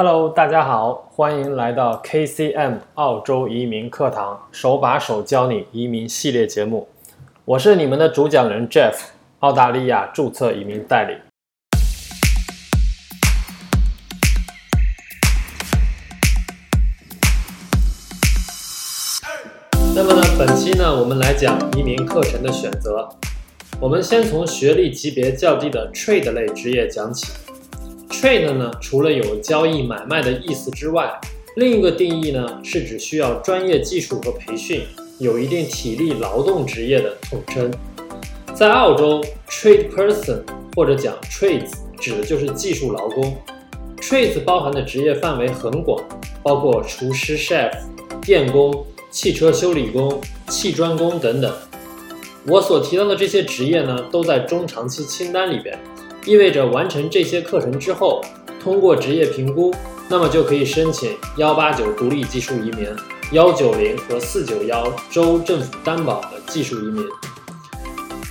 [0.00, 6.86] Hello，大家好，欢迎来到 KCM 澳洲移民课堂，手把手教你移民系列节目。
[7.44, 8.94] 我是你们的主讲人 Jeff，
[9.40, 11.16] 澳大利亚注册移民代理。
[19.96, 23.08] 那么呢，本期呢，我们来讲移民课程的选择。
[23.80, 27.32] 我们先从学历级别较低的 Trade 类职业讲起。
[28.20, 31.08] Trade 呢，除了有交易买卖的意思之外，
[31.54, 34.82] 另一个定义呢，是指需要专业技术和培训，
[35.18, 37.70] 有一定体力劳动职业的统称。
[38.56, 40.42] 在澳洲，Trade Person
[40.74, 43.36] 或者讲 Trades 指的就是技术劳工。
[43.98, 46.02] Trades 包含的职业范围很广，
[46.42, 47.70] 包括厨师、Chef、
[48.20, 51.54] 电工、汽车修理工、砌砖工等等。
[52.48, 55.78] 我所提到的这些职业呢，都在中长期清单里边。
[56.24, 58.22] 意味着完成这些课程之后，
[58.62, 59.74] 通过职业评估，
[60.08, 62.88] 那么就可以申请幺八九独立技术移民、
[63.32, 67.04] 幺九零和四九幺州政府担保的技术移民。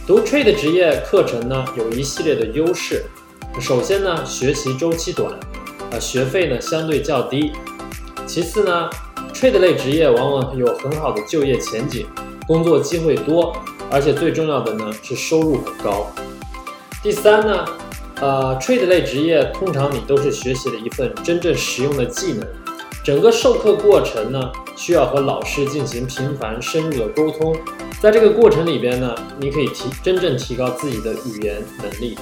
[0.08, 3.03] 读 Trade 职业课程呢，有一系列的优势。
[3.59, 5.31] 首先呢，学习周期短，
[5.92, 7.52] 啊，学费呢相对较低。
[8.25, 8.89] 其次呢
[9.33, 12.05] ，Trade 类职业往往有很好的就业前景，
[12.47, 13.55] 工作机会多，
[13.89, 16.11] 而且最重要的呢是收入很高。
[17.02, 17.66] 第三呢。
[18.19, 22.47] 呃，trade 类职业通常你都是学习了一份真正实用的技能，
[23.05, 27.55] 整个授课过程呢需要和老师进行频繁深入的沟通，
[28.02, 32.17] 在这个过程里边呢，你可以提真正提高自己的语言能力。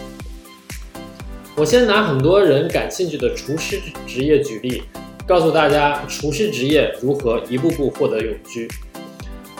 [1.55, 4.83] 我先拿很多人感兴趣的厨师职业举例，
[5.25, 8.69] 告诉大家厨师职业如何一步步获得永居。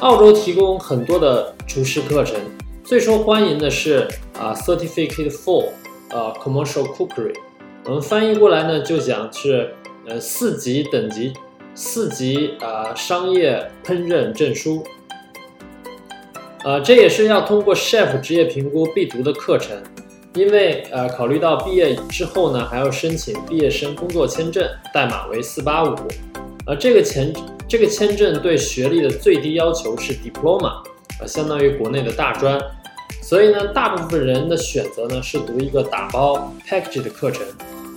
[0.02, 2.36] 澳洲提供很多的厨师课程，
[2.84, 4.08] 最受欢迎的是
[4.38, 5.70] 啊，Certificate Four。
[6.10, 7.34] 呃，commercial cookery，
[7.86, 9.74] 我们翻译过来呢，就讲是
[10.08, 11.34] 呃四级等级，
[11.74, 14.84] 四级啊商业烹饪证书。
[16.64, 19.76] 呃，这也是要通过 chef 职业评估必读的课程，
[20.36, 25.96] 因为呃考虑到毕业之后呢，还要申请毕业生工作签证，代码为四八五。
[26.68, 27.34] 呃，这个签
[27.68, 30.84] 这个签证对学历的最低要求是 diploma，
[31.20, 32.60] 呃，相当于国内的大专。
[33.22, 37.44] 所以呢，大部分人的选择呢是读一个打包 package 的课程，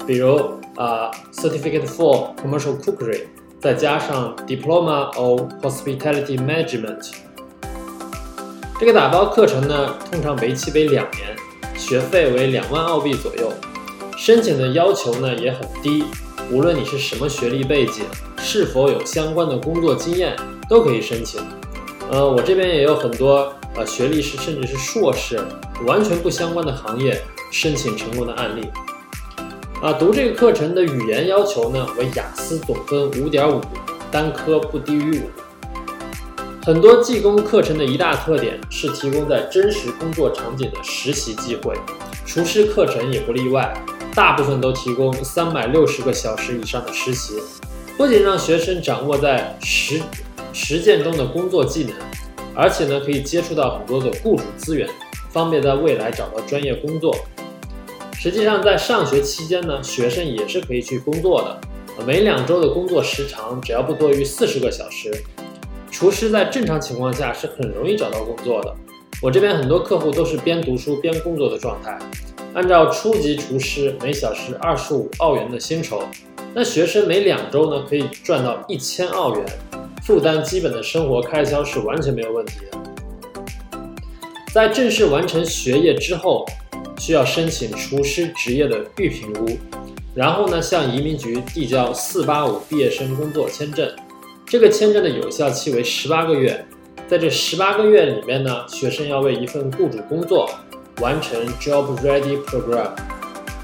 [0.07, 0.37] 比如
[0.75, 3.25] 啊 certificate for commercial cookery，
[3.61, 7.11] 再加上 diploma of hospitality management。
[8.81, 11.37] 这个打包课程呢，通常为期为两年，
[11.77, 13.53] 学费为两万澳币左右。
[14.17, 16.05] 申请的要求呢也很低，
[16.51, 18.05] 无论你是什么学历背景，
[18.39, 20.35] 是否有相关的工作经验，
[20.69, 21.41] 都可以申请。
[22.11, 23.53] 呃，我这边也有很多。
[23.77, 25.39] 呃，学历是甚至是硕士，
[25.87, 27.23] 完全不相关的行业
[27.53, 28.67] 申请成功的案例。
[29.81, 33.61] 啊，读这个课程的语言要求呢为雅思总分五点五，
[34.11, 35.31] 单科不低于五。
[36.65, 41.77] 很多技工课程的一大特点是提供在真实工作场景的实习机会，
[42.27, 43.73] 厨师课程也不例外，
[44.15, 47.35] 大部分都提供三百六十个小时以上的实习，
[47.97, 50.01] 不仅让学生掌握在实
[50.53, 51.93] 实践中的工作技能。
[52.55, 54.89] 而且呢，可以接触到很多的雇主资源，
[55.31, 57.17] 方便在未来找到专业工作。
[58.15, 61.61] 实际上，在上学期间呢，学生也是可以去工作的。
[62.05, 65.13] 每两周的工作时长只要不多于四十个小时，
[65.93, 68.75] 厨师在正常情况下是很容易找到工作的。
[69.23, 71.97] 我这边很多客户都是边读书边工作的状态。
[72.55, 76.03] 按照初级厨师每小时二十五澳元的薪酬，
[76.55, 79.45] 那学生每两周呢可以赚到一千澳元。
[80.03, 82.79] 负担基本的生活开销是完全没有问题的。
[84.53, 86.47] 在正式完成学业之后，
[86.99, 89.47] 需要申请厨师职业的预评估，
[90.15, 93.89] 然后呢向移民局递交485毕业生工作签证。
[94.47, 96.65] 这个签证的有效期为十八个月，
[97.07, 100.49] 在这十八个月里面呢，学生要为一份雇主工作，
[101.01, 102.91] 完成 Job Ready Program，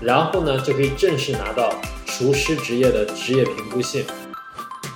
[0.00, 1.74] 然后呢就可以正式拿到
[2.06, 4.04] 厨师职业的职业评估信。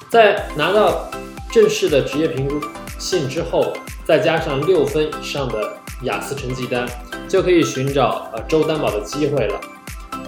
[0.09, 1.11] 在拿到
[1.51, 2.61] 正式的职业评估
[2.99, 3.73] 信之后，
[4.05, 6.89] 再加上六分以上的雅思成绩单，
[7.29, 9.61] 就可以寻找呃州担保的机会了。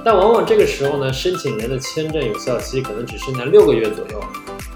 [0.05, 4.23] 但往往这个时候呢，申请人的签证有效期可能只剩下六个月左右。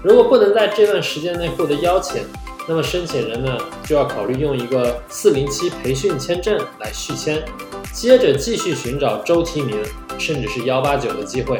[0.03, 2.21] 如果不能在这段时间内获得邀请，
[2.67, 7.43] 那么申请人呢就要考虑用一个四零七培训签证来续签，
[7.93, 9.77] 接着继续寻找周提名，
[10.17, 11.59] 甚至是幺八九的机会。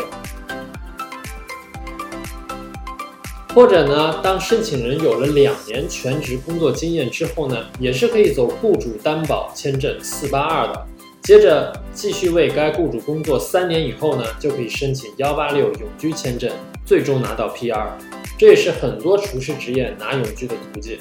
[3.53, 10.87] 或者呢，当申请人有了两年全职工作经验之后呢，也是可以走雇主担保签证四八二的，
[11.25, 16.51] 接着继续为该雇主工作三年以后呢，就可以申请幺八六永居签证，
[16.85, 17.87] 最终拿到 PR。
[18.37, 20.99] 这也是很多厨师职业拿永居的途径。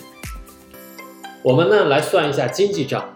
[1.43, 3.07] 我们呢来算一下经济账，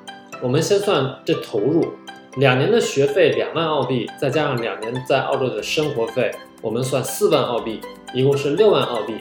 [0.42, 1.94] 我们先算这投入，
[2.36, 7.80] 两年的学费两万澳币，再加上两年在澳洲的生活费，我们算四万澳币，
[8.12, 9.14] 一共是六万澳币。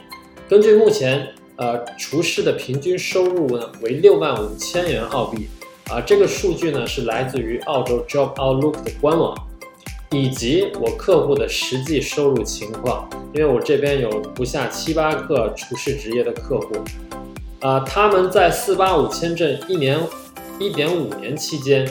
[0.50, 5.48] 根据目前呃厨师的平均收入呢为六万五千元澳币。
[5.90, 9.34] 啊，这个数据呢是来自于澳洲 Job Outlook 的官网，
[10.12, 13.08] 以及我客户的实际收入情况。
[13.34, 16.76] 因为我这边有不下七八个厨师职业的客户，
[17.62, 20.00] 啊，他们在四八五签证一年
[20.60, 21.88] 一点五年期间，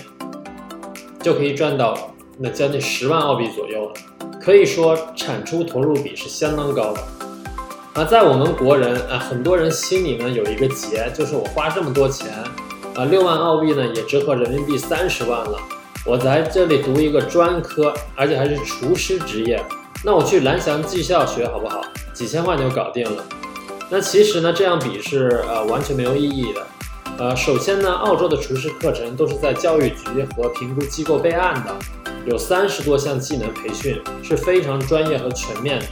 [1.23, 3.95] 就可以赚到那将近十万澳币左右了。
[4.41, 7.01] 可以说产出投入比是相当高的。
[7.95, 12.29] 啊，在我们国人啊，很多人心里呢有一个结，就是我花这么多钱。
[12.97, 15.59] 啊，六万澳币呢，也折合人民币三十万了。
[16.07, 19.63] 我在这里读一个专科，而且还是厨师职业，
[20.03, 21.85] 那我去蓝翔技校学好不好？
[22.15, 23.23] 几千万就搞定了。
[23.91, 26.67] 那其实呢，这样比是呃完全没有意义的。
[27.19, 31.77] 呃，首先呢，澳洲的厨师课程都是在教育局和评估机构备案的，
[32.25, 35.87] 有三十多项技能培训，是非常专业和全面的。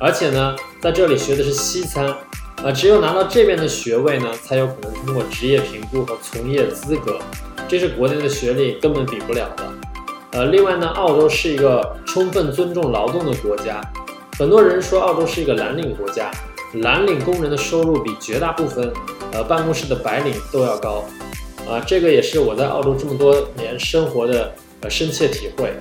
[0.00, 2.16] 而且呢，在这里学的是西餐。
[2.64, 7.20] 啊，只有拿到这边的学位呢，才有可能通过职业评估和从业资格，
[7.68, 9.72] 这是国内的学历根本比不了的。
[10.32, 13.80] 呃，另外呢，澳洲是一个充分尊重劳动的国家，
[14.36, 16.32] 很多人说澳洲是一个蓝领国家，
[16.82, 18.92] 蓝领工人的收入比绝大部分
[19.32, 21.04] 呃办公室的白领都要高。
[21.70, 25.72] 啊，这个也是我在澳洲这么多年生活的呃深切体会。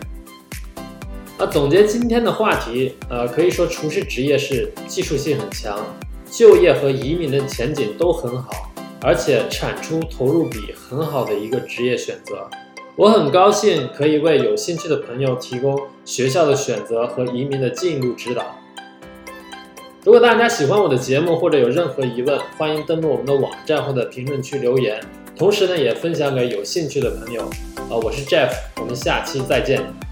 [1.40, 5.80] 啊，总结今天的话题，呃，可以说厨师职业是技术性很强。
[6.30, 8.72] 就业和移民的前景都很好，
[9.02, 12.48] 而且产出投入比很好的一个职业选择。
[12.96, 18.56] 我很高兴可以为有兴趣的朋友提供学校的选择和移民的进一步指导。
[20.04, 25.00] 如果大家喜欢我的节目或者有任何疑问，欢迎登录我们的网站或者评论区留言。
[25.36, 27.44] 同时呢，也分享给有兴趣的朋友。
[27.90, 30.06] 啊，我是 Jeff，我们下期再见。